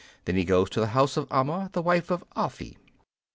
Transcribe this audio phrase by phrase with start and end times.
[0.25, 2.75] Then he goes to the house of Amma, the wife of Afi.